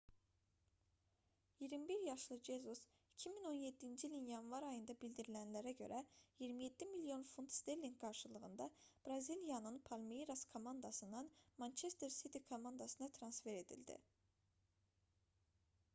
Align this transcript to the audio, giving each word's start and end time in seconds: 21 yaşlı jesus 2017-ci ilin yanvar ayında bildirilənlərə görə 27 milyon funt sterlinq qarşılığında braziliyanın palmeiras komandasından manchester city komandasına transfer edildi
21 1.59 2.05
yaşlı 2.07 2.39
jesus 2.43 2.79
2017-ci 3.17 4.07
ilin 4.07 4.29
yanvar 4.31 4.63
ayında 4.69 4.95
bildirilənlərə 5.03 5.73
görə 5.81 5.99
27 6.45 6.87
milyon 6.93 7.25
funt 7.33 7.53
sterlinq 7.57 7.99
qarşılığında 8.05 8.69
braziliyanın 9.09 9.77
palmeiras 9.91 10.45
komandasından 10.55 11.31
manchester 11.65 12.13
city 12.17 12.41
komandasına 12.53 13.11
transfer 13.19 13.61
edildi 13.65 13.99